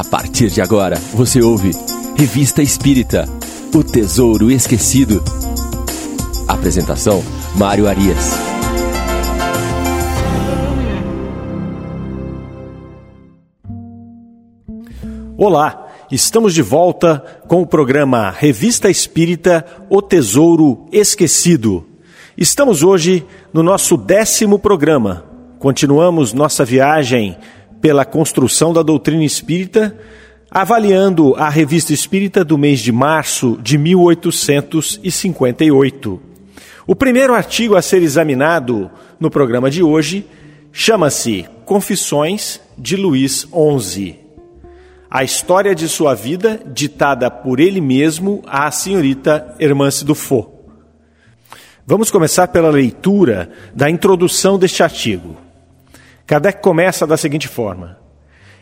[0.00, 1.72] A partir de agora, você ouve
[2.16, 3.28] Revista Espírita
[3.74, 5.22] O Tesouro Esquecido.
[6.48, 7.22] Apresentação:
[7.54, 8.32] Mário Arias.
[15.36, 21.86] Olá, estamos de volta com o programa Revista Espírita O Tesouro Esquecido.
[22.38, 25.26] Estamos hoje no nosso décimo programa.
[25.58, 27.36] Continuamos nossa viagem
[27.80, 29.96] pela construção da doutrina espírita,
[30.50, 36.20] avaliando a Revista Espírita do mês de março de 1858.
[36.86, 40.26] O primeiro artigo a ser examinado no programa de hoje
[40.72, 43.48] chama-se Confissões de Luís
[43.80, 44.18] XI.
[45.10, 50.50] A história de sua vida ditada por ele mesmo à senhorita Hermance Dufault.
[51.86, 55.49] Vamos começar pela leitura da introdução deste artigo.
[56.30, 57.98] Kardec começa da seguinte forma: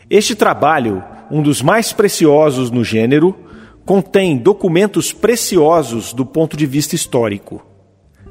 [0.09, 3.37] Este trabalho, um dos mais preciosos no gênero,
[3.85, 7.63] contém documentos preciosos do ponto de vista histórico.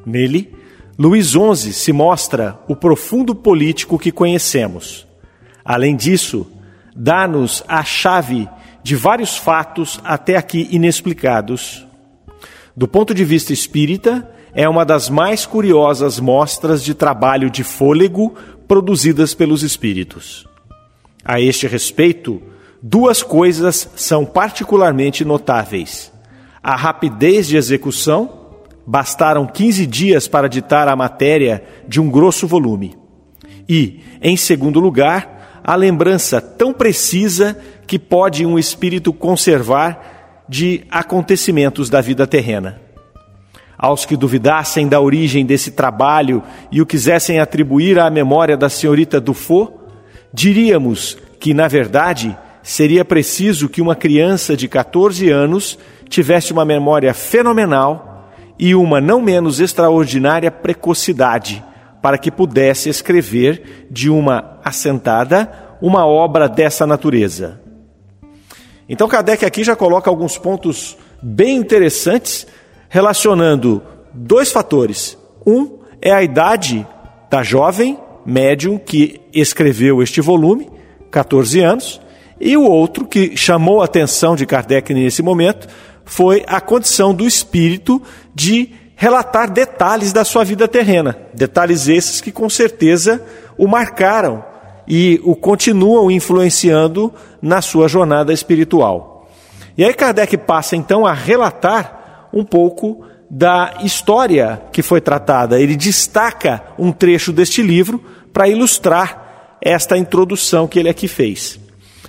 [0.04, 0.52] Nele,
[0.98, 5.06] Luís XI se mostra o profundo político que conhecemos.
[5.64, 6.48] Além disso,
[6.96, 8.50] dá-nos a chave
[8.82, 11.86] de vários fatos até aqui inexplicados.
[12.76, 18.34] Do ponto de vista espírita, é uma das mais curiosas mostras de trabalho de fôlego
[18.68, 20.48] produzidas pelos espíritos.
[21.24, 22.42] A este respeito,
[22.82, 26.12] duas coisas são particularmente notáveis:
[26.62, 28.48] a rapidez de execução
[28.86, 32.98] bastaram 15 dias para ditar a matéria de um grosso volume.
[33.68, 41.90] E, em segundo lugar, a lembrança tão precisa que pode um espírito conservar de acontecimentos
[41.90, 42.87] da vida terrena.
[43.78, 49.22] Aos que duvidassem da origem desse trabalho e o quisessem atribuir à memória da senhorita
[49.22, 49.74] Dufault,
[50.34, 55.78] diríamos que, na verdade, seria preciso que uma criança de 14 anos
[56.10, 61.64] tivesse uma memória fenomenal e uma não menos extraordinária precocidade
[62.02, 67.62] para que pudesse escrever de uma assentada uma obra dessa natureza.
[68.90, 72.48] Então Kardec aqui já coloca alguns pontos bem interessantes
[72.90, 73.82] relacionando
[74.14, 75.18] dois fatores.
[75.46, 76.86] Um é a idade
[77.30, 80.70] da jovem médium que escreveu este volume,
[81.10, 82.02] 14 anos,
[82.40, 85.68] e o outro que chamou a atenção de Kardec nesse momento
[86.06, 88.02] foi a condição do espírito
[88.34, 91.18] de relatar detalhes da sua vida terrena.
[91.34, 93.24] Detalhes esses que com certeza
[93.58, 94.44] o marcaram
[94.88, 99.30] e o continuam influenciando na sua jornada espiritual.
[99.78, 101.97] E aí Kardec passa então a relatar
[102.38, 105.60] um pouco da história que foi tratada.
[105.60, 111.60] Ele destaca um trecho deste livro para ilustrar esta introdução que ele aqui fez.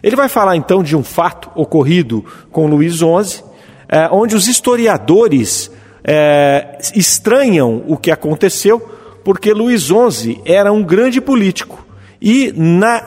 [0.03, 3.43] Ele vai falar então de um fato ocorrido com Luís XI,
[3.89, 5.71] é, onde os historiadores
[6.05, 8.79] é, estranham o que aconteceu,
[9.25, 11.85] porque Luís XI era um grande político
[12.21, 13.01] e, na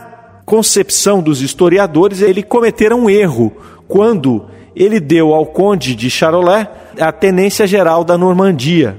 [0.45, 3.53] concepção dos historiadores, ele cometera um erro
[3.87, 6.67] quando ele deu ao conde de Charolais
[6.99, 8.97] a tenência geral da Normandia.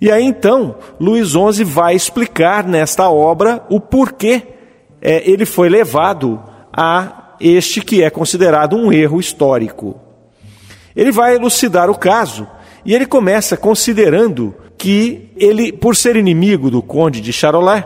[0.00, 4.42] E aí então, Luís XI vai explicar nesta obra o porquê
[5.00, 6.42] é, ele foi levado
[6.72, 10.00] a este que é considerado um erro histórico.
[10.94, 12.46] Ele vai elucidar o caso
[12.84, 17.84] e ele começa considerando que ele, por ser inimigo do conde de Charolais,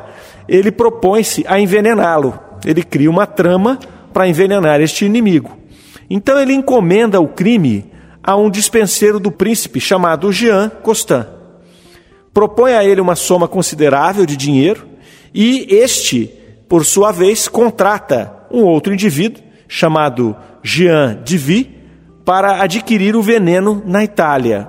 [0.49, 2.39] ele propõe-se a envenená-lo.
[2.65, 3.79] Ele cria uma trama
[4.13, 5.57] para envenenar este inimigo.
[6.09, 7.85] Então ele encomenda o crime
[8.27, 11.29] a um dispenseiro do príncipe chamado Jean Costan.
[12.35, 14.85] Propõe a ele uma soma considerável de dinheiro
[15.33, 16.27] e este,
[16.69, 21.77] por sua vez, contrata um outro indivíduo chamado Jean Divy
[22.25, 24.69] para adquirir o veneno na Itália.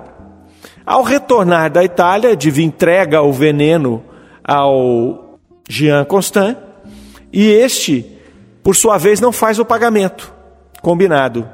[0.86, 4.04] Ao retornar da Itália, Divi entrega o veneno
[4.44, 6.56] ao Jean Constant
[7.32, 8.06] e este,
[8.62, 10.32] por sua vez, não faz o pagamento
[10.80, 11.46] combinado.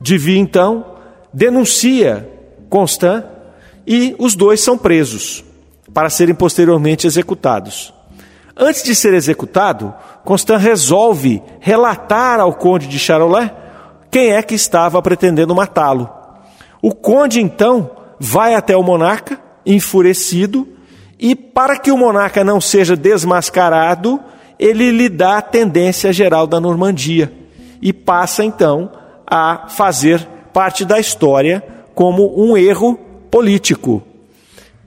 [0.00, 0.97] Divi então
[1.32, 2.28] denuncia
[2.68, 3.24] Constant
[3.86, 5.44] e os dois são presos
[5.92, 7.94] para serem posteriormente executados.
[8.56, 9.94] Antes de ser executado,
[10.24, 13.50] Constant resolve relatar ao conde de Charolais
[14.10, 16.10] quem é que estava pretendendo matá-lo.
[16.82, 20.66] O conde então vai até o monarca, enfurecido,
[21.18, 24.20] e para que o monarca não seja desmascarado,
[24.58, 27.32] ele lhe dá a tendência geral da Normandia
[27.80, 28.90] e passa então
[29.26, 30.26] a fazer
[30.58, 31.62] parte da história
[31.94, 32.98] como um erro
[33.30, 34.02] político.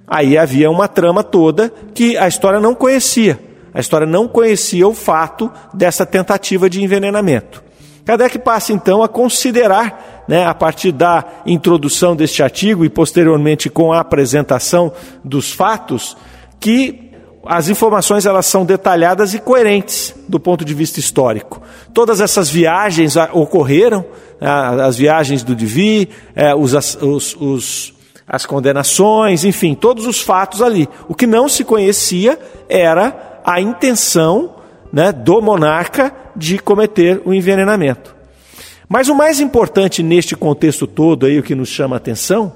[0.06, 3.40] Aí havia uma trama toda que a história não conhecia.
[3.74, 7.64] A história não conhecia o fato dessa tentativa de envenenamento.
[8.04, 13.94] Kardec passa então a considerar, né, a partir da introdução deste artigo e posteriormente com
[13.94, 14.92] a apresentação
[15.24, 16.18] dos fatos,
[16.60, 17.12] que
[17.46, 21.62] as informações elas são detalhadas e coerentes do ponto de vista histórico.
[21.94, 24.06] Todas essas viagens ocorreram,
[24.42, 27.94] as viagens do Divi, é, os, os, os,
[28.28, 30.90] as condenações, enfim, todos os fatos ali.
[31.08, 34.56] O que não se conhecia era a intenção
[34.92, 38.16] né, do monarca de cometer o envenenamento.
[38.90, 42.54] Mas o mais importante neste contexto todo, aí, o que nos chama a atenção,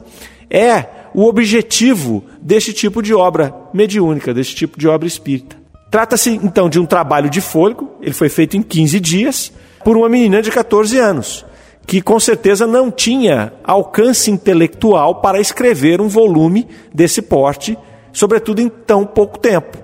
[0.50, 5.56] é o objetivo deste tipo de obra mediúnica, deste tipo de obra espírita.
[5.90, 9.54] Trata-se então de um trabalho de fôlego, ele foi feito em 15 dias,
[9.84, 11.46] por uma menina de 14 anos,
[11.86, 17.78] que com certeza não tinha alcance intelectual para escrever um volume desse porte,
[18.12, 19.78] sobretudo em tão pouco tempo.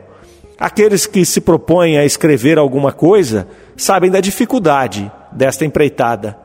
[0.60, 6.38] Aqueles que se propõem a escrever alguma coisa sabem da dificuldade desta empreitada.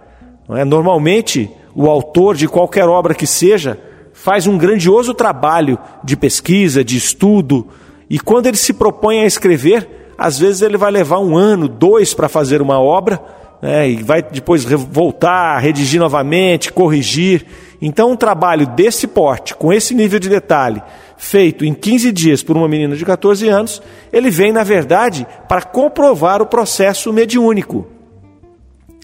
[0.51, 0.65] É?
[0.65, 3.79] Normalmente, o autor de qualquer obra que seja
[4.13, 7.69] faz um grandioso trabalho de pesquisa, de estudo,
[8.09, 12.15] e quando ele se propõe a escrever, às vezes ele vai levar um ano, dois
[12.15, 13.21] para fazer uma obra,
[13.61, 17.47] né, e vai depois voltar, redigir novamente, corrigir.
[17.81, 20.83] Então, um trabalho desse porte, com esse nível de detalhe,
[21.17, 23.83] feito em 15 dias por uma menina de 14 anos,
[24.13, 27.87] ele vem, na verdade, para comprovar o processo mediúnico.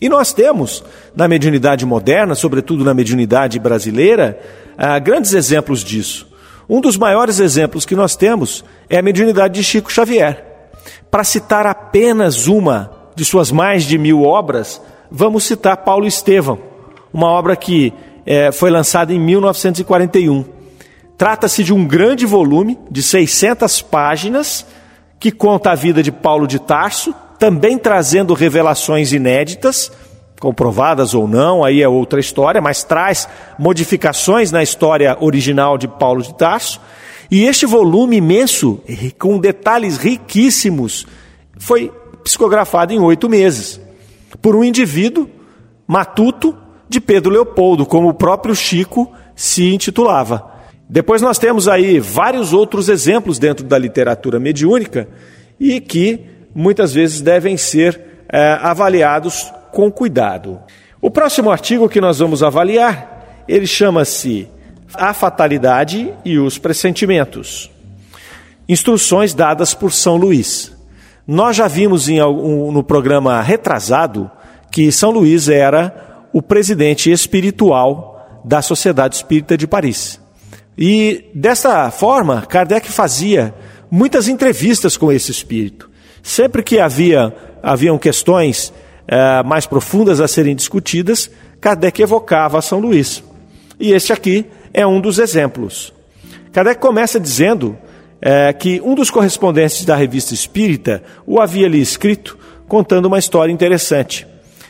[0.01, 0.83] E nós temos,
[1.15, 4.39] na mediunidade moderna, sobretudo na mediunidade brasileira,
[4.77, 6.29] ah, grandes exemplos disso.
[6.69, 10.45] Um dos maiores exemplos que nós temos é a mediunidade de Chico Xavier.
[11.11, 14.81] Para citar apenas uma de suas mais de mil obras,
[15.11, 16.59] vamos citar Paulo Estevão,
[17.13, 17.93] uma obra que
[18.25, 20.45] é, foi lançada em 1941.
[21.19, 24.67] Trata-se de um grande volume de 600 páginas
[25.21, 29.93] que conta a vida de Paulo de Tarso, também trazendo revelações inéditas,
[30.41, 36.23] comprovadas ou não, aí é outra história, mas traz modificações na história original de Paulo
[36.23, 36.81] de Tarso.
[37.31, 38.81] E este volume imenso,
[39.19, 41.07] com detalhes riquíssimos,
[41.57, 41.93] foi
[42.23, 43.81] psicografado em oito meses,
[44.41, 45.29] por um indivíduo
[45.87, 46.57] matuto
[46.89, 50.51] de Pedro Leopoldo, como o próprio Chico se intitulava.
[50.89, 55.09] Depois nós temos aí vários outros exemplos dentro da literatura mediúnica
[55.59, 56.21] e que
[56.55, 60.61] muitas vezes devem ser é, avaliados com cuidado.
[61.01, 64.49] O próximo artigo que nós vamos avaliar, ele chama-se
[64.93, 67.71] A Fatalidade e os Pressentimentos.
[68.69, 70.73] Instruções dadas por São Luís.
[71.27, 74.31] Nós já vimos em, no programa retrasado
[74.71, 80.21] que São Luís era o presidente espiritual da Sociedade Espírita de Paris.
[80.77, 83.55] E dessa forma, Kardec fazia
[83.91, 85.91] muitas entrevistas com esse espírito.
[86.23, 88.73] Sempre que havia haviam questões
[89.07, 91.31] é, mais profundas a serem discutidas,
[91.61, 93.23] Kardec evocava São Luís.
[93.79, 95.93] E este aqui é um dos exemplos.
[96.53, 97.79] Kardec começa dizendo
[98.23, 102.39] é, que um dos correspondentes da revista Espírita o havia lhe escrito
[102.69, 104.25] contando uma história interessante.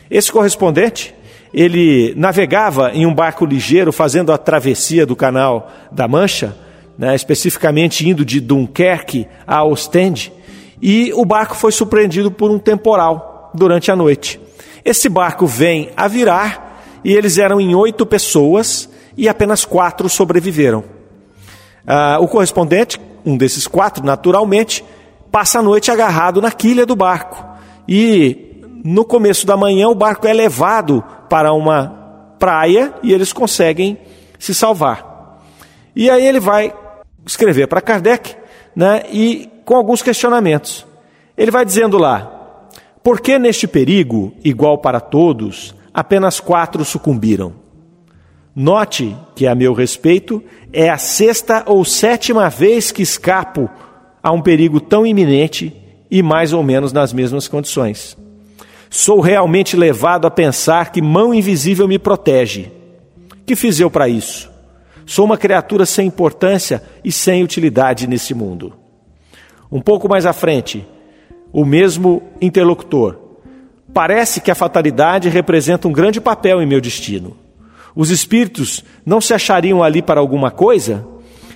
[0.09, 1.13] Esse correspondente,
[1.53, 6.57] ele navegava em um barco ligeiro fazendo a travessia do canal da Mancha,
[6.97, 10.33] né, especificamente indo de Dunkerque a Ostende,
[10.81, 14.39] e o barco foi surpreendido por um temporal durante a noite.
[14.83, 20.83] Esse barco vem a virar e eles eram em oito pessoas e apenas quatro sobreviveram.
[21.85, 24.83] Ah, o correspondente, um desses quatro, naturalmente,
[25.31, 27.43] passa a noite agarrado na quilha do barco
[27.87, 33.97] e no começo da manhã o barco é levado para uma praia e eles conseguem
[34.37, 35.41] se salvar.
[35.95, 36.73] E aí ele vai
[37.25, 38.35] escrever para Kardec
[38.75, 40.85] né, e com alguns questionamentos.
[41.37, 42.69] Ele vai dizendo lá:
[43.01, 47.62] por que neste perigo, igual para todos, apenas quatro sucumbiram?
[48.55, 53.69] Note que, a meu respeito, é a sexta ou sétima vez que escapo
[54.21, 55.75] a um perigo tão iminente
[56.09, 58.15] e mais ou menos nas mesmas condições.
[58.91, 62.71] Sou realmente levado a pensar que mão invisível me protege.
[63.43, 64.51] Que fiz eu para isso?
[65.03, 68.73] Sou uma criatura sem importância e sem utilidade nesse mundo.
[69.71, 70.85] Um pouco mais à frente,
[71.51, 73.17] o mesmo interlocutor.
[73.91, 77.42] Parece que a fatalidade representa um grande papel em meu destino.
[77.95, 81.05] Os espíritos não se achariam ali para alguma coisa?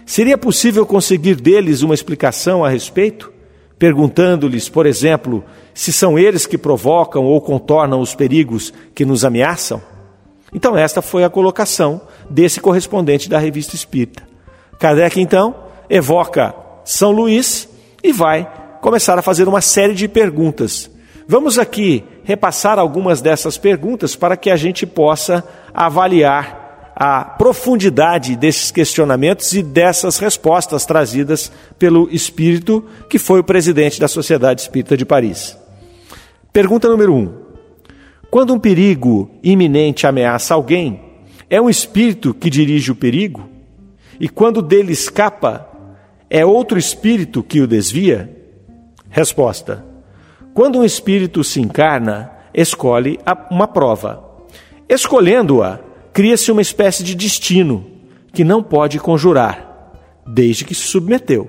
[0.06, 3.32] Seria possível conseguir deles uma explicação a respeito?
[3.78, 9.82] Perguntando-lhes, por exemplo, se são eles que provocam ou contornam os perigos que nos ameaçam?
[10.54, 14.24] Então, esta foi a colocação desse correspondente da revista espírita.
[14.80, 15.56] Kardec, então,
[15.90, 17.68] evoca São Luís
[18.04, 18.50] e vai
[18.82, 20.90] começar a fazer uma série de perguntas.
[21.28, 25.42] Vamos aqui repassar algumas dessas perguntas para que a gente possa
[25.74, 33.98] avaliar a profundidade desses questionamentos e dessas respostas trazidas pelo espírito que foi o presidente
[33.98, 35.58] da Sociedade Espírita de Paris.
[36.52, 37.18] Pergunta número 1.
[37.18, 37.34] Um.
[38.30, 41.00] Quando um perigo iminente ameaça alguém,
[41.50, 43.48] é um espírito que dirige o perigo?
[44.20, 45.66] E quando dele escapa,
[46.30, 48.30] é outro espírito que o desvia?
[49.10, 49.86] Resposta:
[50.58, 53.20] Quando um espírito se encarna, escolhe
[53.52, 54.28] uma prova.
[54.90, 55.80] Escolhendo-a,
[56.12, 57.86] cria-se uma espécie de destino
[58.34, 59.94] que não pode conjurar,
[60.26, 61.48] desde que se submeteu.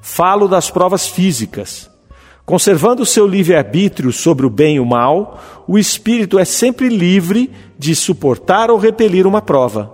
[0.00, 1.90] Falo das provas físicas.
[2.46, 7.94] Conservando seu livre-arbítrio sobre o bem e o mal, o espírito é sempre livre de
[7.94, 9.92] suportar ou repelir uma prova.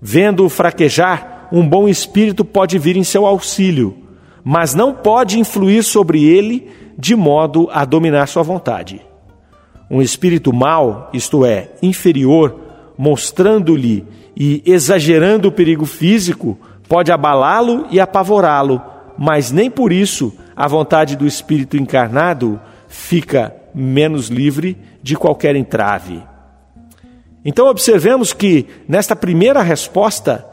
[0.00, 3.96] Vendo-o fraquejar, um bom espírito pode vir em seu auxílio,
[4.44, 9.00] mas não pode influir sobre ele de modo a dominar sua vontade.
[9.90, 12.58] Um espírito mau, isto é, inferior,
[12.96, 14.06] mostrando-lhe
[14.36, 16.58] e exagerando o perigo físico,
[16.88, 18.80] pode abalá-lo e apavorá-lo,
[19.18, 26.22] mas nem por isso a vontade do espírito encarnado fica menos livre de qualquer entrave.
[27.44, 30.46] Então, observemos que nesta primeira resposta,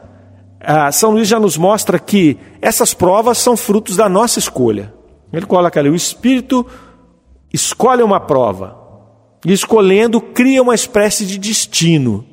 [0.92, 4.92] São Luís já nos mostra que essas provas são frutos da nossa escolha.
[5.32, 6.66] Ele coloca ali: o espírito
[7.52, 8.76] escolhe uma prova,
[9.44, 12.24] e escolhendo, cria uma espécie de destino.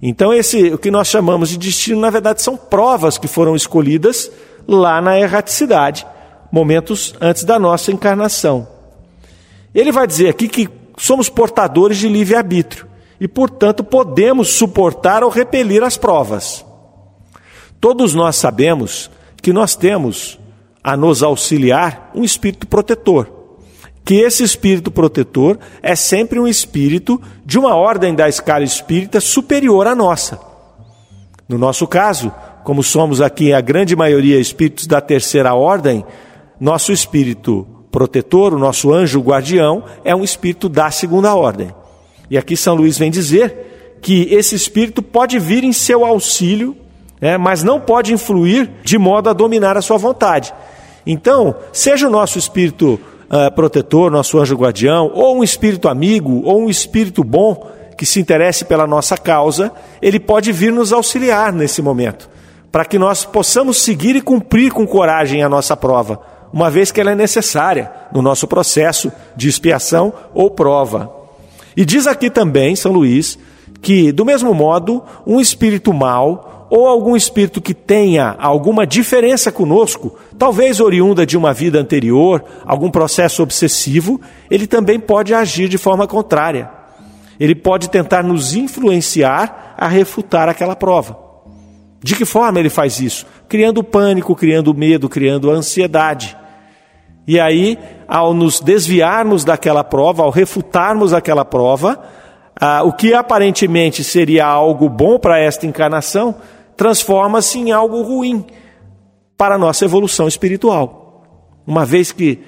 [0.00, 4.30] Então, esse, o que nós chamamos de destino, na verdade, são provas que foram escolhidas
[4.66, 6.06] lá na erraticidade
[6.50, 8.68] momentos antes da nossa encarnação.
[9.74, 12.86] Ele vai dizer aqui que somos portadores de livre-arbítrio
[13.20, 16.64] e, portanto, podemos suportar ou repelir as provas.
[17.80, 19.10] Todos nós sabemos
[19.42, 20.38] que nós temos
[20.86, 23.28] a nos auxiliar um espírito protetor.
[24.04, 29.88] Que esse espírito protetor é sempre um espírito de uma ordem da escala espírita superior
[29.88, 30.38] à nossa.
[31.48, 36.04] No nosso caso, como somos aqui a grande maioria espíritos da terceira ordem,
[36.60, 41.74] nosso espírito protetor, o nosso anjo guardião, é um espírito da segunda ordem.
[42.30, 46.76] E aqui São Luís vem dizer que esse espírito pode vir em seu auxílio,
[47.20, 50.54] é, mas não pode influir de modo a dominar a sua vontade.
[51.06, 56.62] Então, seja o nosso espírito uh, protetor, nosso anjo guardião, ou um espírito amigo, ou
[56.62, 59.72] um espírito bom que se interesse pela nossa causa,
[60.02, 62.28] ele pode vir nos auxiliar nesse momento,
[62.70, 66.20] para que nós possamos seguir e cumprir com coragem a nossa prova
[66.52, 71.10] uma vez que ela é necessária no nosso processo de expiação ou prova.
[71.76, 73.38] E diz aqui também, São Luís,
[73.82, 80.18] que, do mesmo modo, um espírito mau ou algum espírito que tenha alguma diferença conosco,
[80.38, 84.20] talvez oriunda de uma vida anterior, algum processo obsessivo,
[84.50, 86.70] ele também pode agir de forma contrária.
[87.38, 91.26] Ele pode tentar nos influenciar a refutar aquela prova.
[92.02, 93.26] De que forma ele faz isso?
[93.48, 96.36] Criando pânico, criando medo, criando ansiedade.
[97.26, 102.00] E aí, ao nos desviarmos daquela prova, ao refutarmos aquela prova,
[102.58, 106.36] ah, o que aparentemente seria algo bom para esta encarnação,
[106.76, 108.44] transforma-se em algo ruim
[109.36, 111.24] para a nossa evolução espiritual.
[111.66, 112.38] Uma vez que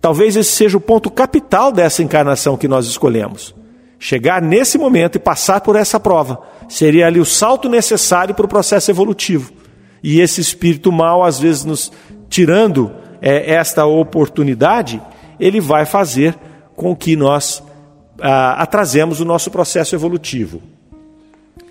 [0.00, 3.54] talvez esse seja o ponto capital dessa encarnação que nós escolhemos.
[3.98, 8.48] Chegar nesse momento e passar por essa prova seria ali o salto necessário para o
[8.48, 9.52] processo evolutivo.
[10.02, 11.90] E esse espírito mal, às vezes, nos
[12.28, 15.00] tirando é, esta oportunidade,
[15.40, 16.36] ele vai fazer
[16.76, 17.62] com que nós
[18.20, 20.60] ah, atrasemos o nosso processo evolutivo.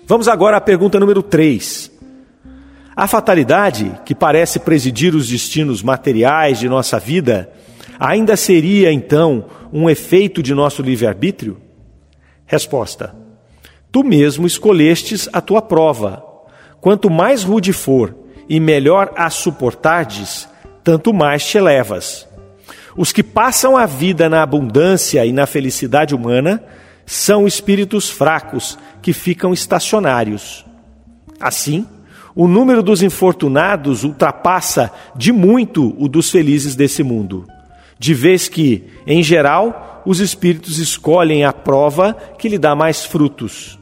[0.06, 1.90] Vamos agora à pergunta número 3.
[2.96, 7.50] A fatalidade, que parece presidir os destinos materiais de nossa vida,
[7.98, 11.60] ainda seria então um efeito de nosso livre-arbítrio?
[12.46, 13.14] Resposta:
[13.90, 16.24] Tu mesmo escolhestes a tua prova.
[16.80, 18.14] Quanto mais rude for
[18.48, 20.46] e melhor a suportardes,
[20.84, 22.28] tanto mais te elevas.
[22.96, 26.62] Os que passam a vida na abundância e na felicidade humana
[27.04, 30.64] são espíritos fracos que ficam estacionários.
[31.40, 31.86] Assim,
[32.34, 37.46] o número dos infortunados ultrapassa de muito o dos felizes desse mundo,
[37.98, 43.78] de vez que, em geral, os espíritos escolhem a prova que lhe dá mais frutos.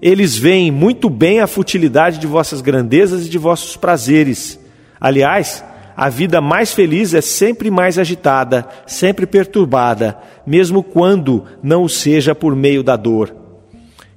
[0.00, 4.60] Eles veem muito bem a futilidade de vossas grandezas e de vossos prazeres.
[5.00, 5.64] Aliás,
[5.96, 12.34] a vida mais feliz é sempre mais agitada, sempre perturbada, mesmo quando não o seja
[12.34, 13.34] por meio da dor.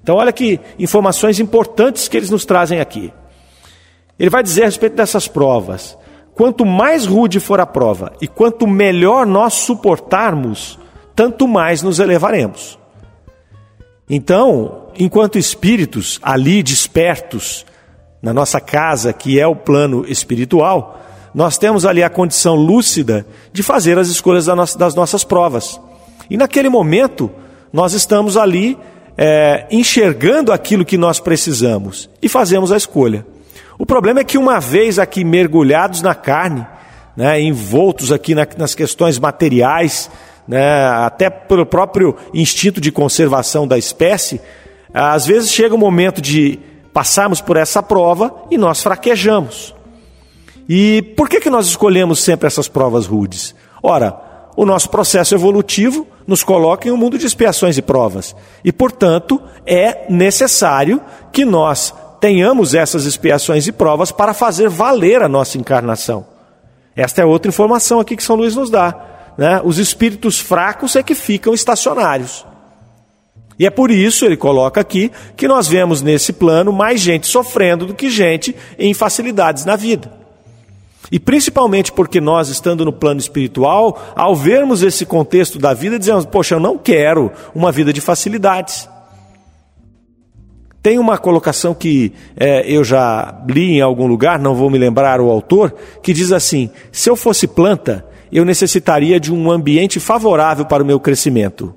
[0.02, 3.12] Então, olha que informações importantes que eles nos trazem aqui.
[4.20, 5.98] Ele vai dizer a respeito dessas provas:
[6.34, 10.80] quanto mais rude for a prova e quanto melhor nós suportarmos,
[11.16, 12.78] tanto mais nos elevaremos.
[14.10, 17.66] Então, enquanto espíritos ali despertos
[18.22, 21.02] na nossa casa, que é o plano espiritual,
[21.34, 25.80] nós temos ali a condição lúcida de fazer as escolhas das nossas provas.
[26.30, 27.30] E naquele momento,
[27.72, 28.78] nós estamos ali
[29.18, 33.26] é, enxergando aquilo que nós precisamos e fazemos a escolha.
[33.77, 36.65] O problema é que, uma vez aqui mergulhados na carne,
[37.15, 40.10] né, envoltos aqui na, nas questões materiais,
[40.48, 44.41] né, até pelo próprio instinto de conservação da espécie,
[44.93, 46.60] às vezes chega o momento de
[46.93, 49.75] passarmos por essa prova e nós fraquejamos.
[50.67, 53.53] E por que, que nós escolhemos sempre essas provas rudes?
[53.81, 54.19] Ora,
[54.55, 58.36] o nosso processo evolutivo nos coloca em um mundo de expiações e provas.
[58.63, 61.00] E, portanto, é necessário
[61.31, 66.26] que nós tenhamos essas expiações e provas para fazer valer a nossa encarnação.
[66.96, 68.96] Esta é outra informação aqui que São Luís nos dá.
[69.38, 69.62] Né?
[69.64, 72.46] Os espíritos fracos é que ficam estacionários.
[73.60, 77.86] E é por isso, ele coloca aqui, que nós vemos nesse plano mais gente sofrendo
[77.86, 80.12] do que gente em facilidades na vida.
[81.12, 86.26] E principalmente porque nós, estando no plano espiritual, ao vermos esse contexto da vida, dizemos:
[86.26, 88.90] Poxa, eu não quero uma vida de facilidades.
[90.88, 95.20] Tem uma colocação que é, eu já li em algum lugar, não vou me lembrar
[95.20, 100.63] o autor, que diz assim: se eu fosse planta, eu necessitaria de um ambiente favorável
[100.63, 101.75] para o meu crescimento.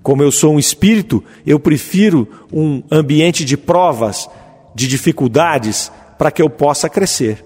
[0.00, 4.30] Como eu sou um espírito, eu prefiro um ambiente de provas,
[4.72, 7.44] de dificuldades, para que eu possa crescer.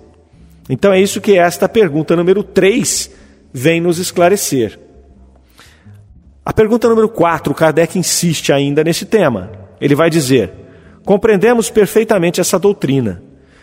[0.68, 3.11] Então é isso que esta pergunta número 3
[3.54, 4.78] vem nos esclarecer.
[6.44, 9.50] A pergunta número 4, Kardec insiste ainda nesse tema.
[9.80, 10.65] Ele vai dizer:
[11.06, 13.22] compreendemos perfeitamente essa doutrina,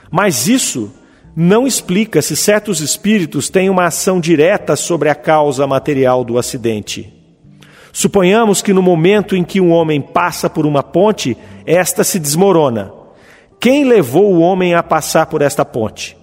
[0.09, 0.91] mas isso
[1.35, 7.13] não explica se certos espíritos têm uma ação direta sobre a causa material do acidente.
[7.91, 12.93] Suponhamos que no momento em que um homem passa por uma ponte, esta se desmorona.
[13.59, 16.17] Quem levou o homem a passar por esta ponte?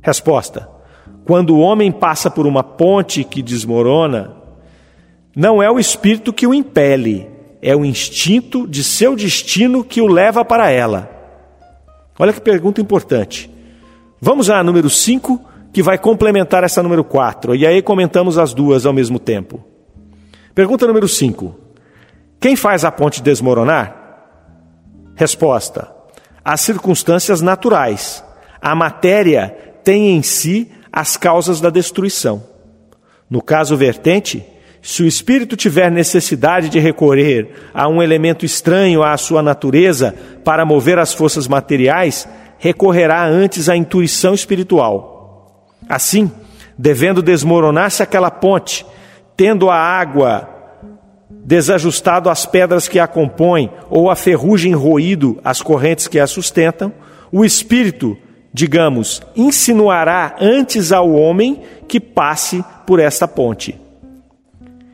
[0.00, 0.68] Resposta:
[1.24, 4.36] Quando o homem passa por uma ponte que desmorona,
[5.34, 10.06] não é o espírito que o impele, é o instinto de seu destino que o
[10.06, 11.10] leva para ela.
[12.18, 13.50] Olha que pergunta importante.
[14.20, 15.40] Vamos à número 5,
[15.72, 19.64] que vai complementar essa número 4, e aí comentamos as duas ao mesmo tempo.
[20.54, 21.54] Pergunta número 5.
[22.38, 23.96] Quem faz a ponte desmoronar?
[25.14, 25.90] Resposta:
[26.44, 28.24] As circunstâncias naturais.
[28.60, 32.42] A matéria tem em si as causas da destruição.
[33.28, 34.44] No caso vertente,
[34.82, 40.14] se o espírito tiver necessidade de recorrer a um elemento estranho à sua natureza
[40.44, 42.26] para mover as forças materiais,
[42.58, 45.66] recorrerá antes à intuição espiritual.
[45.88, 46.30] Assim,
[46.78, 48.86] devendo desmoronar-se aquela ponte,
[49.36, 50.48] tendo a água
[51.44, 56.92] desajustado as pedras que a compõem ou a ferrugem roído as correntes que a sustentam,
[57.30, 58.16] o espírito
[58.52, 63.79] digamos, insinuará antes ao homem que passe por esta ponte.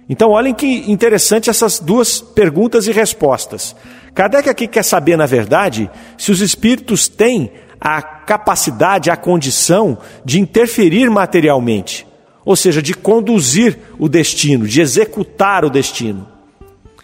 [0.09, 3.75] Então, olhem que interessante essas duas perguntas e respostas.
[4.15, 10.41] Kardec aqui quer saber, na verdade, se os espíritos têm a capacidade, a condição de
[10.41, 12.07] interferir materialmente,
[12.45, 16.27] ou seja, de conduzir o destino, de executar o destino.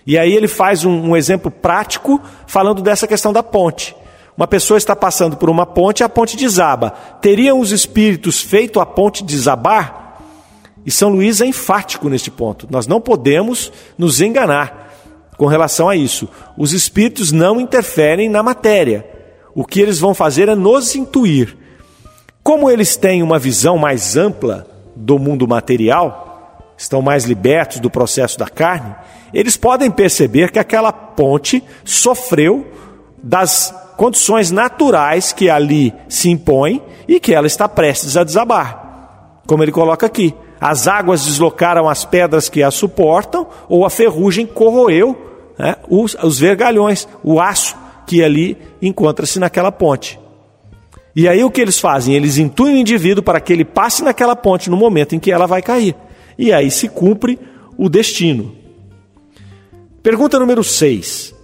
[0.06, 3.94] E aí ele faz um, um exemplo prático falando dessa questão da ponte.
[4.36, 6.90] Uma pessoa está passando por uma ponte e a ponte desaba.
[7.20, 10.01] Teriam os espíritos feito a ponte desabar?
[10.84, 12.66] E São Luís é enfático neste ponto.
[12.70, 14.92] Nós não podemos nos enganar
[15.36, 16.28] com relação a isso.
[16.56, 19.06] Os espíritos não interferem na matéria.
[19.54, 21.56] O que eles vão fazer é nos intuir.
[22.42, 24.66] Como eles têm uma visão mais ampla
[24.96, 28.94] do mundo material, estão mais libertos do processo da carne,
[29.32, 32.66] eles podem perceber que aquela ponte sofreu
[33.22, 39.40] das condições naturais que ali se impõem e que ela está prestes a desabar.
[39.46, 44.46] Como ele coloca aqui, as águas deslocaram as pedras que a suportam, ou a ferrugem
[44.46, 45.20] corroeu
[45.58, 50.20] né, os, os vergalhões, o aço que ali encontra-se naquela ponte.
[51.16, 52.14] E aí o que eles fazem?
[52.14, 55.48] Eles intuem o indivíduo para que ele passe naquela ponte no momento em que ela
[55.48, 55.96] vai cair.
[56.38, 57.40] E aí se cumpre
[57.76, 58.54] o destino.
[60.00, 61.34] Pergunta número 6.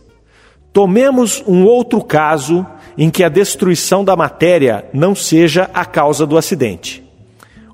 [0.73, 2.65] Tomemos um outro caso
[2.97, 7.08] em que a destruição da matéria não seja a causa do acidente.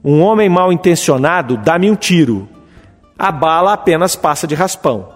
[0.04, 2.46] Um homem mal intencionado dá-me um tiro.
[3.18, 5.08] A bala apenas passa de raspão.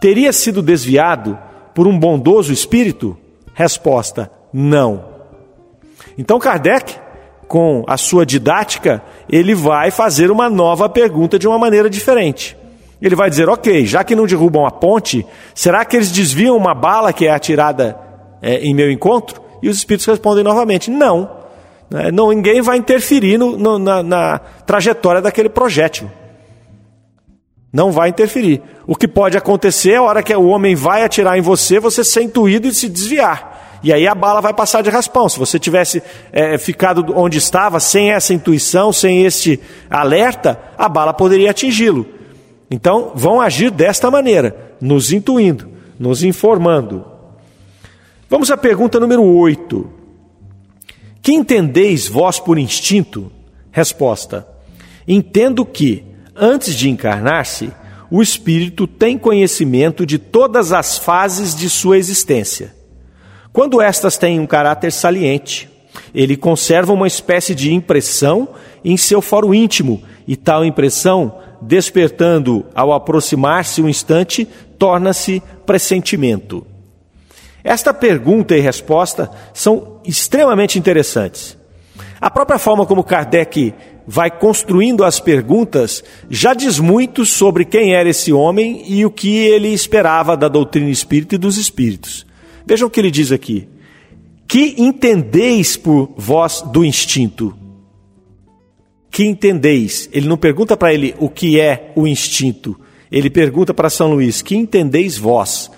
[0.00, 1.36] Teria sido desviado
[1.74, 3.18] por um bondoso espírito?
[3.52, 5.04] Resposta: não.
[6.16, 6.96] Então Kardec,
[7.48, 12.56] com a sua didática, ele vai fazer uma nova pergunta de uma maneira diferente.
[13.02, 16.74] Ele vai dizer: ok, já que não derrubam a ponte, será que eles desviam uma
[16.74, 17.98] bala que é atirada
[18.40, 19.42] é, em meu encontro?
[19.60, 21.39] E os espíritos respondem novamente: não.
[21.90, 22.10] Né?
[22.12, 26.10] não ninguém vai interferir no, no, na, na trajetória daquele projétil.
[27.72, 28.62] Não vai interferir.
[28.86, 32.02] O que pode acontecer é a hora que o homem vai atirar em você, você
[32.02, 33.78] ser intuído e se desviar.
[33.82, 35.28] E aí a bala vai passar de raspão.
[35.28, 41.14] Se você tivesse é, ficado onde estava, sem essa intuição, sem este alerta, a bala
[41.14, 42.06] poderia atingi-lo.
[42.70, 47.04] Então, vão agir desta maneira, nos intuindo, nos informando.
[48.28, 49.99] Vamos à pergunta número 8.
[51.22, 53.30] Que entendeis vós por instinto?
[53.70, 54.46] Resposta:
[55.06, 56.04] Entendo que
[56.34, 57.70] antes de encarnar-se,
[58.10, 62.74] o espírito tem conhecimento de todas as fases de sua existência.
[63.52, 65.68] Quando estas têm um caráter saliente,
[66.14, 68.48] ele conserva uma espécie de impressão
[68.84, 74.46] em seu foro íntimo, e tal impressão, despertando ao aproximar-se um instante,
[74.78, 76.64] torna-se pressentimento.
[77.62, 81.56] Esta pergunta e resposta são extremamente interessantes.
[82.20, 83.74] A própria forma como Kardec
[84.06, 89.36] vai construindo as perguntas, já diz muito sobre quem era esse homem e o que
[89.36, 92.26] ele esperava da doutrina espírita e dos espíritos.
[92.66, 93.68] Vejam o que ele diz aqui.
[94.48, 97.56] Que entendeis por vós do instinto?
[99.10, 100.08] Que entendeis?
[100.12, 102.78] Ele não pergunta para ele o que é o instinto.
[103.10, 105.70] Ele pergunta para São Luís: que entendeis vós?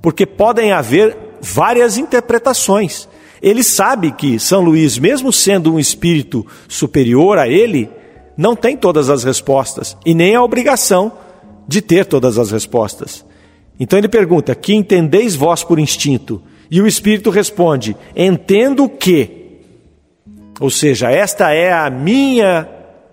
[0.00, 3.08] Porque podem haver várias interpretações.
[3.42, 7.90] Ele sabe que São Luís, mesmo sendo um espírito superior a ele,
[8.36, 11.12] não tem todas as respostas e nem a obrigação
[11.66, 13.24] de ter todas as respostas.
[13.78, 16.42] Então ele pergunta: Que entendeis vós por instinto?
[16.70, 19.38] E o espírito responde: Entendo que.
[20.60, 22.68] Ou seja, esta é a minha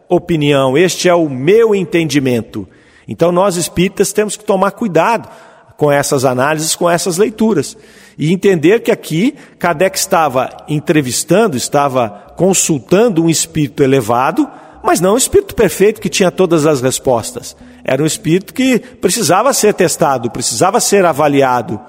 [0.09, 2.67] opinião, este é o meu entendimento.
[3.07, 5.29] Então nós espíritas temos que tomar cuidado
[5.77, 7.77] com essas análises, com essas leituras.
[8.17, 14.49] E entender que aqui Kardec estava entrevistando, estava consultando um espírito elevado,
[14.83, 17.55] mas não um espírito perfeito que tinha todas as respostas.
[17.83, 21.79] Era um espírito que precisava ser testado, precisava ser avaliado.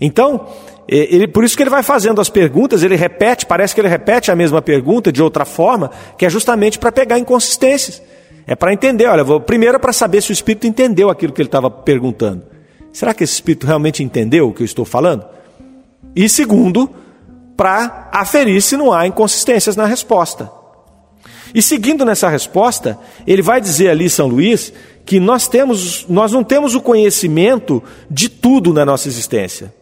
[0.00, 0.48] Então,
[0.88, 4.30] ele, por isso que ele vai fazendo as perguntas, ele repete, parece que ele repete
[4.30, 8.00] a mesma pergunta de outra forma, que é justamente para pegar inconsistências.
[8.46, 11.42] É para entender, olha, vou, primeiro é para saber se o espírito entendeu aquilo que
[11.42, 12.44] ele estava perguntando.
[12.92, 15.26] Será que esse espírito realmente entendeu o que eu estou falando?
[16.14, 16.88] E segundo,
[17.56, 20.50] para aferir se não há inconsistências na resposta.
[21.54, 24.72] E seguindo nessa resposta, ele vai dizer ali, São Luís,
[25.04, 29.74] que nós, temos, nós não temos o conhecimento de tudo na nossa existência.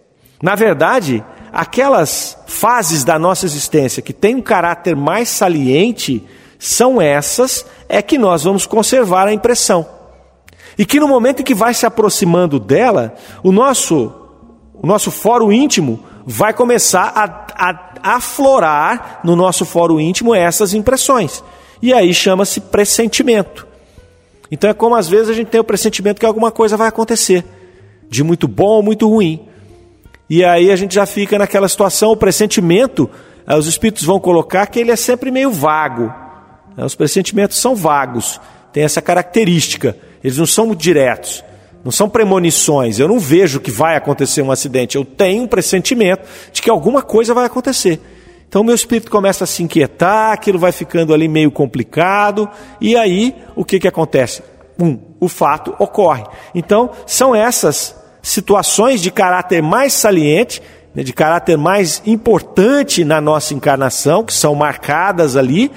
[0.42, 6.22] Na verdade, aquelas fases da nossa existência que têm um caráter mais saliente,
[6.58, 9.86] são essas é que nós vamos conservar a impressão.
[10.76, 14.12] E que no momento em que vai se aproximando dela, o nosso,
[14.74, 21.44] o nosso fórum íntimo vai começar a, a aflorar no nosso fórum íntimo essas impressões.
[21.80, 23.64] E aí chama-se pressentimento.
[24.50, 27.44] Então é como às vezes a gente tem o pressentimento que alguma coisa vai acontecer,
[28.10, 29.46] de muito bom ou muito ruim.
[30.28, 33.08] E aí a gente já fica naquela situação, o pressentimento,
[33.46, 36.23] eh, os espíritos vão colocar que ele é sempre meio vago.
[36.76, 36.84] Né?
[36.84, 38.40] Os pressentimentos são vagos,
[38.72, 39.96] tem essa característica.
[40.22, 41.44] Eles não são diretos,
[41.84, 42.98] não são premonições.
[42.98, 44.96] Eu não vejo que vai acontecer um acidente.
[44.96, 48.00] Eu tenho um pressentimento de que alguma coisa vai acontecer.
[48.48, 52.48] Então meu espírito começa a se inquietar, aquilo vai ficando ali meio complicado,
[52.80, 54.42] e aí o que, que acontece?
[54.80, 56.24] Um, o fato ocorre.
[56.54, 60.62] Então são essas situações de caráter mais saliente,
[60.94, 65.70] né, de caráter mais importante na nossa encarnação, que são marcadas ali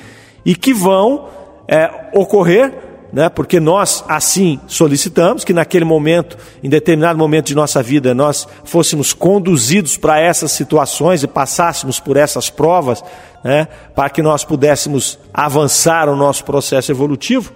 [0.47, 1.27] e que vão
[1.67, 2.73] é, ocorrer
[3.11, 3.29] né?
[3.29, 9.13] porque nós assim solicitamos que naquele momento, em determinado momento de nossa vida, nós fôssemos
[9.13, 13.03] conduzidos para essas situações e passássemos por essas provas,
[13.43, 13.67] né?
[13.93, 17.51] para que nós pudéssemos avançar o nosso processo evolutivo.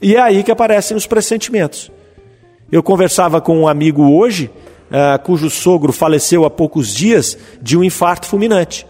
[0.00, 1.90] E é aí que aparecem os pressentimentos.
[2.70, 4.50] Eu conversava com um amigo hoje,
[4.90, 8.86] uh, cujo sogro faleceu há poucos dias de um infarto fulminante.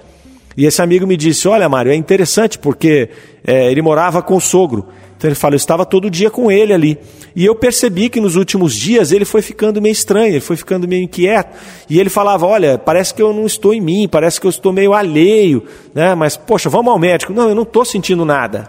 [0.60, 3.08] E esse amigo me disse: Olha, Mário, é interessante porque
[3.42, 4.88] é, ele morava com o sogro.
[5.16, 6.98] Então ele fala, eu estava todo dia com ele ali.
[7.34, 10.86] E eu percebi que nos últimos dias ele foi ficando meio estranho, ele foi ficando
[10.86, 11.56] meio inquieto.
[11.88, 14.70] E ele falava, olha, parece que eu não estou em mim, parece que eu estou
[14.70, 16.14] meio alheio, né?
[16.14, 17.32] Mas, poxa, vamos ao médico.
[17.32, 18.68] Não, eu não estou sentindo nada.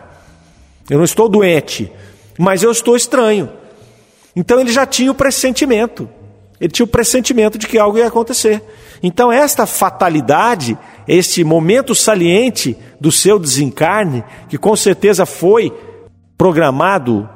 [0.90, 1.92] Eu não estou doente,
[2.40, 3.50] mas eu estou estranho.
[4.34, 6.10] Então ele já tinha o pressentimento.
[6.62, 8.64] Ele tinha o pressentimento de que algo ia acontecer.
[9.04, 15.72] Então esta fatalidade, este momento saliente do seu desencarne, que com certeza foi
[16.38, 17.30] programado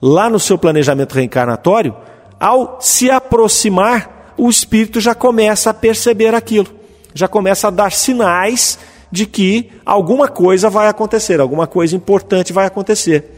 [0.00, 1.94] lá no seu planejamento reencarnatório,
[2.38, 6.68] ao se aproximar, o espírito já começa a perceber aquilo,
[7.14, 8.78] já começa a dar sinais
[9.10, 13.32] de que alguma coisa vai acontecer, alguma coisa importante vai acontecer.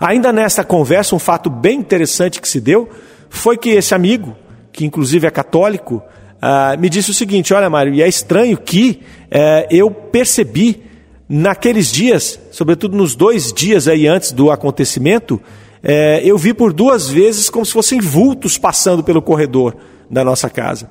[0.00, 2.88] Ainda nessa conversa, um fato bem interessante que se deu
[3.28, 4.36] foi que esse amigo,
[4.72, 6.02] que inclusive é católico,
[6.42, 10.82] uh, me disse o seguinte: Olha, Mário, e é estranho que uh, eu percebi
[11.28, 17.08] naqueles dias, sobretudo nos dois dias aí antes do acontecimento, uh, eu vi por duas
[17.08, 19.76] vezes como se fossem vultos passando pelo corredor
[20.10, 20.88] da nossa casa.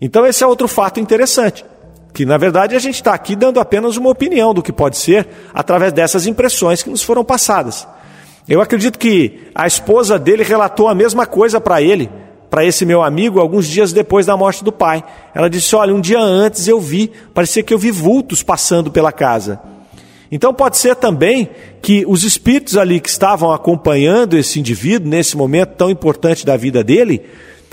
[0.00, 1.64] Então, esse é outro fato interessante.
[2.12, 5.28] Que na verdade a gente está aqui dando apenas uma opinião do que pode ser
[5.52, 7.86] através dessas impressões que nos foram passadas.
[8.48, 12.08] Eu acredito que a esposa dele relatou a mesma coisa para ele,
[12.50, 15.04] para esse meu amigo, alguns dias depois da morte do pai.
[15.34, 19.12] Ela disse: Olha, um dia antes eu vi, parecia que eu vi vultos passando pela
[19.12, 19.60] casa.
[20.30, 21.48] Então pode ser também
[21.80, 26.82] que os espíritos ali que estavam acompanhando esse indivíduo nesse momento tão importante da vida
[26.82, 27.22] dele,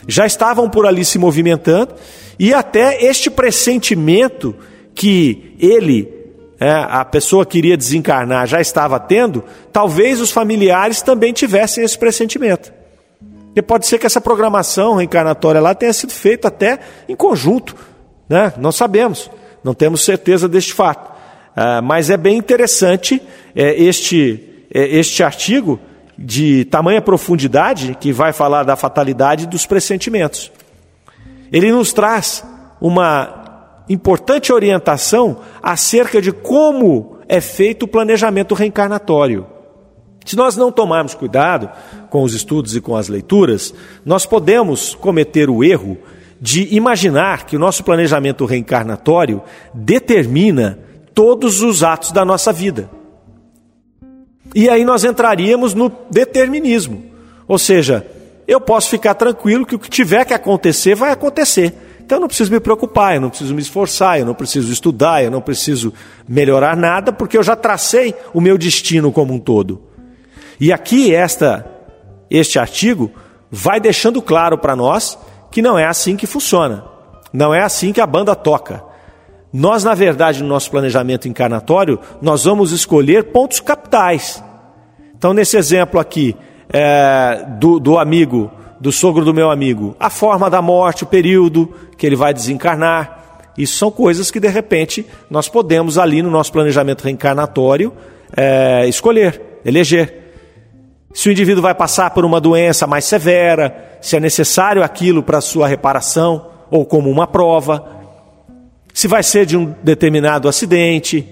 [0.08, 1.94] já estavam por ali se movimentando
[2.38, 4.56] e até este pressentimento
[4.94, 6.24] que ele
[6.60, 11.98] é, a pessoa que iria desencarnar já estava tendo, talvez os familiares também tivessem esse
[11.98, 12.72] pressentimento.
[13.56, 17.76] E pode ser que essa programação reencarnatória lá tenha sido feita até em conjunto,
[18.28, 18.54] né?
[18.58, 19.30] não sabemos,
[19.64, 21.12] não temos certeza deste fato.
[21.56, 23.22] Ah, mas é bem interessante
[23.56, 25.80] é, este, é, este artigo
[26.18, 30.52] de tamanha profundidade que vai falar da fatalidade dos pressentimentos.
[31.52, 32.44] Ele nos traz
[32.82, 39.46] uma importante orientação acerca de como é feito o planejamento reencarnatório.
[40.26, 41.70] Se nós não tomarmos cuidado
[42.10, 43.74] com os estudos e com as leituras,
[44.06, 45.98] nós podemos cometer o erro
[46.40, 49.42] de imaginar que o nosso planejamento reencarnatório
[49.74, 50.80] determina
[51.14, 52.90] todos os atos da nossa vida.
[54.54, 57.04] E aí nós entraríamos no determinismo.
[57.48, 58.06] Ou seja,
[58.48, 61.74] eu posso ficar tranquilo que o que tiver que acontecer vai acontecer.
[62.06, 65.24] Então eu não preciso me preocupar, eu não preciso me esforçar, eu não preciso estudar,
[65.24, 65.94] eu não preciso
[66.28, 69.82] melhorar nada, porque eu já tracei o meu destino como um todo.
[70.64, 71.66] E aqui esta
[72.32, 73.12] este artigo
[73.52, 75.20] vai deixando claro para nós
[75.52, 76.86] que não é assim que funciona.
[77.34, 78.82] Não é assim que a banda toca.
[79.52, 84.42] Nós, na verdade, no nosso planejamento encarnatório, nós vamos escolher pontos capitais.
[85.18, 86.34] Então, nesse exemplo aqui
[86.72, 88.50] é, do, do amigo
[88.80, 93.42] do sogro do meu amigo, a forma da morte, o período que ele vai desencarnar.
[93.58, 97.92] Isso são coisas que, de repente, nós podemos, ali no nosso planejamento reencarnatório,
[98.34, 100.23] é, escolher, eleger.
[101.14, 105.40] Se o indivíduo vai passar por uma doença mais severa, se é necessário aquilo para
[105.42, 107.88] sua reparação, ou como uma prova,
[108.94, 111.28] se vai ser de um determinado acidente.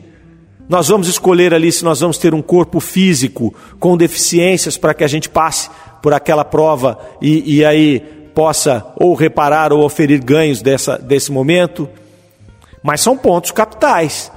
[0.69, 5.03] Nós vamos escolher ali se nós vamos ter um corpo físico com deficiências para que
[5.03, 5.69] a gente passe
[6.01, 7.99] por aquela prova e, e aí
[8.33, 11.89] possa ou reparar ou oferir ganhos dessa, desse momento.
[12.83, 14.31] Mas são pontos capitais.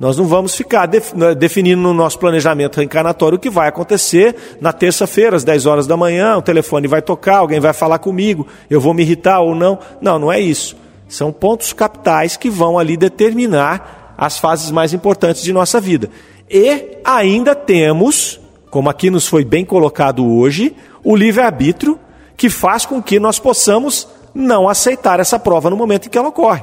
[0.00, 4.72] Nós não vamos ficar né, definindo no nosso planejamento reencarnatório o que vai acontecer na
[4.72, 8.80] terça-feira, às 10 horas da manhã, o telefone vai tocar, alguém vai falar comigo, eu
[8.80, 9.78] vou me irritar ou não.
[10.00, 10.74] Não, não é isso.
[11.06, 16.08] São pontos capitais que vão ali determinar as fases mais importantes de nossa vida.
[16.48, 21.98] E ainda temos, como aqui nos foi bem colocado hoje, o livre-arbítrio
[22.38, 26.28] que faz com que nós possamos não aceitar essa prova no momento em que ela
[26.28, 26.62] ocorre.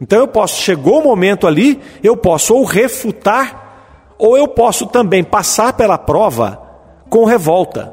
[0.00, 5.24] Então eu posso, chegou o momento ali, eu posso ou refutar, ou eu posso também
[5.24, 6.60] passar pela prova
[7.08, 7.92] com revolta.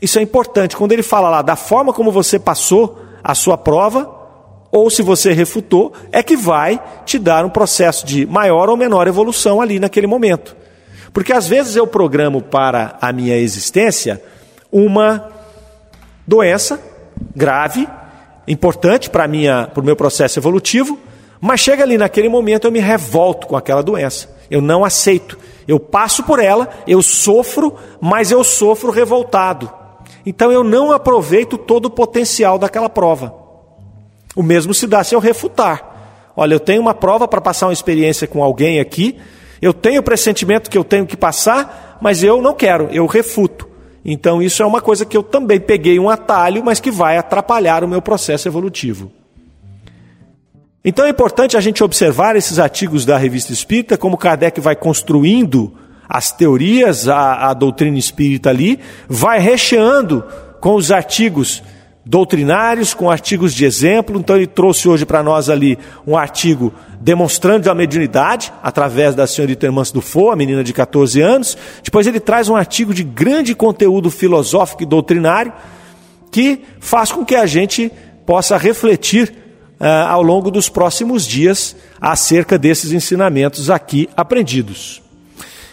[0.00, 0.76] Isso é importante.
[0.76, 4.14] Quando ele fala lá da forma como você passou a sua prova,
[4.70, 9.08] ou se você refutou, é que vai te dar um processo de maior ou menor
[9.08, 10.56] evolução ali naquele momento.
[11.12, 14.22] Porque às vezes eu programo para a minha existência
[14.70, 15.30] uma
[16.26, 16.78] doença
[17.34, 17.88] grave,
[18.46, 19.28] importante para
[19.76, 20.98] o meu processo evolutivo,
[21.40, 24.34] mas chega ali naquele momento eu me revolto com aquela doença.
[24.50, 25.38] Eu não aceito.
[25.66, 29.70] Eu passo por ela, eu sofro, mas eu sofro revoltado.
[30.24, 33.34] Então eu não aproveito todo o potencial daquela prova.
[34.34, 36.32] O mesmo se dá se eu refutar.
[36.36, 39.18] Olha, eu tenho uma prova para passar uma experiência com alguém aqui,
[39.60, 43.65] eu tenho o pressentimento que eu tenho que passar, mas eu não quero, eu refuto.
[44.08, 47.82] Então isso é uma coisa que eu também peguei um atalho, mas que vai atrapalhar
[47.82, 49.10] o meu processo evolutivo.
[50.84, 55.76] Então é importante a gente observar esses artigos da Revista Espírita, como Kardec vai construindo
[56.08, 60.22] as teorias, a, a doutrina espírita ali, vai recheando
[60.60, 61.60] com os artigos
[62.08, 64.16] doutrinários, com artigos de exemplo.
[64.16, 69.66] Então, ele trouxe hoje para nós ali um artigo demonstrando a mediunidade através da senhorita
[69.66, 71.58] Irmã do Fo, a menina de 14 anos.
[71.82, 75.52] Depois, ele traz um artigo de grande conteúdo filosófico e doutrinário
[76.30, 77.90] que faz com que a gente
[78.24, 79.34] possa refletir
[79.80, 85.02] uh, ao longo dos próximos dias acerca desses ensinamentos aqui aprendidos.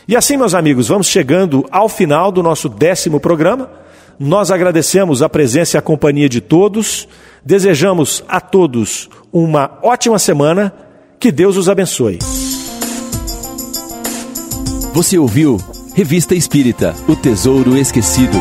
[0.08, 3.83] E assim, meus amigos, vamos chegando ao final do nosso décimo programa.
[4.20, 7.08] Nós agradecemos a presença e a companhia de todos.
[7.46, 10.74] Desejamos a todos uma ótima semana.
[11.20, 12.20] Que Deus os abençoe.
[14.94, 15.58] Você ouviu
[15.96, 18.38] Revista Espírita O Tesouro Esquecido.